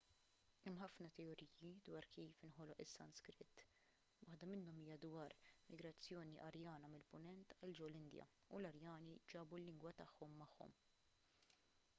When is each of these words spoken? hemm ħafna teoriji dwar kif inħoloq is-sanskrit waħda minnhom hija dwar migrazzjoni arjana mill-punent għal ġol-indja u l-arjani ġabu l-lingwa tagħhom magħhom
hemm 0.61 0.77
ħafna 0.83 1.09
teoriji 1.17 1.67
dwar 1.89 2.07
kif 2.15 2.39
inħoloq 2.47 2.81
is-sanskrit 2.85 3.61
waħda 4.31 4.49
minnhom 4.53 4.81
hija 4.85 4.97
dwar 5.05 5.37
migrazzjoni 5.75 6.41
arjana 6.47 6.91
mill-punent 6.95 7.55
għal 7.61 7.77
ġol-indja 7.83 8.27
u 8.57 8.63
l-arjani 8.65 9.17
ġabu 9.37 9.61
l-lingwa 9.63 9.97
tagħhom 10.03 10.37
magħhom 10.45 10.77